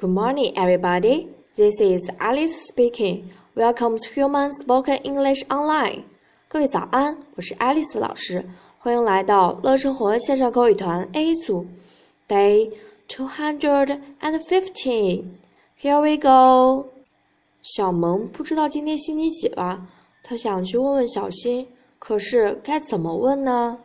[0.00, 1.28] Good morning, everybody.
[1.54, 3.28] This is Alice speaking.
[3.54, 6.04] Welcome to Human Spoken English Online.
[6.48, 8.42] 各位早安，我是 Alice 老师，
[8.78, 11.66] 欢迎来到乐生活线上口语团 A 组
[12.26, 12.72] ，Day
[13.08, 15.24] two hundred and fifteen.
[15.78, 16.86] Here we go.
[17.62, 19.86] 小萌不知道今天星期几了，
[20.22, 23.76] 他想去问问小新，可是该怎么问呢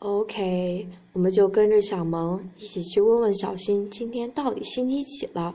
[0.00, 5.54] ？OK，我们就跟着小萌一起去问问小新，今天到底星期几了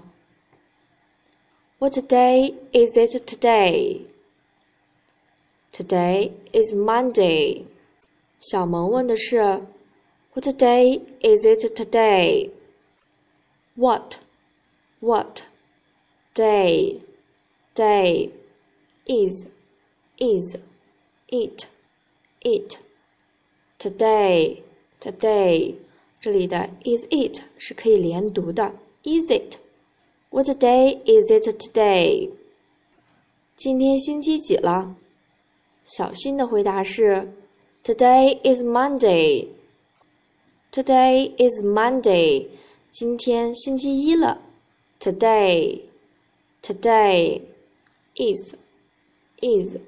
[1.79, 4.01] ？What day is it today?
[5.73, 7.64] Today is Monday.
[8.39, 9.39] 小萌问的是
[10.34, 12.51] ，What day is it today?
[13.75, 14.20] What,
[15.00, 15.42] what,
[16.36, 17.01] day,
[17.73, 18.29] day,
[19.06, 19.48] is,
[20.18, 20.56] is,
[21.28, 21.68] it,
[22.42, 22.78] it,
[23.85, 24.63] today,
[25.00, 25.75] today.
[26.21, 29.57] 这里的 is it 是可以连读的，is it?
[30.29, 32.31] What day is it today?
[33.56, 34.95] 今天星期几了？
[35.83, 37.33] 小新的回答是：
[37.83, 39.48] Today is Monday.
[40.70, 42.48] Today is Monday.
[42.91, 44.43] 今天星期一了。
[45.01, 45.81] Today,
[46.62, 47.41] today
[48.15, 48.55] is
[49.41, 49.79] is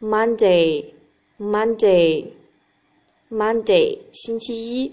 [0.00, 0.94] Monday,
[1.38, 2.28] Monday,
[3.30, 4.92] Monday 星期一。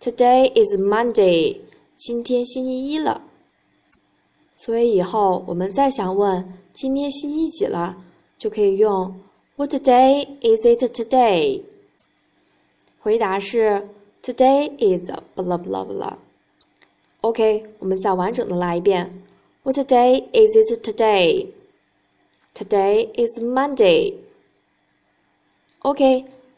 [0.00, 1.60] Today is Monday.
[1.94, 3.22] 今天星期一了。
[4.54, 7.96] 所以以后我们再想问今天星期几了，
[8.38, 9.14] 就可以用。
[9.56, 11.62] What day is it today？
[13.00, 13.88] 回答是
[14.22, 19.22] Today is blah blah blah。OK，我们再完整的来一遍。
[19.62, 21.48] What day is it today?
[22.54, 24.14] Today is Monday.
[25.80, 26.24] OK,